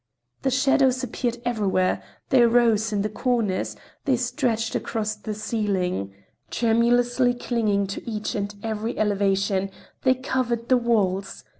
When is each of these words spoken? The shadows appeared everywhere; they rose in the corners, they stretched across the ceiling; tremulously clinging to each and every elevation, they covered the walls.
The 0.41 0.49
shadows 0.49 1.03
appeared 1.03 1.37
everywhere; 1.45 2.01
they 2.31 2.43
rose 2.47 2.91
in 2.91 3.03
the 3.03 3.07
corners, 3.09 3.75
they 4.05 4.17
stretched 4.17 4.73
across 4.73 5.13
the 5.13 5.35
ceiling; 5.35 6.11
tremulously 6.49 7.35
clinging 7.35 7.85
to 7.85 8.09
each 8.09 8.33
and 8.33 8.55
every 8.63 8.97
elevation, 8.97 9.69
they 10.01 10.15
covered 10.15 10.69
the 10.69 10.77
walls. 10.77 11.43